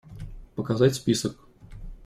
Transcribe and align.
Показать 0.55 0.95
список. 0.95 1.37